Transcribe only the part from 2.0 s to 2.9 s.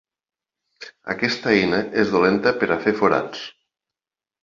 és dolenta per a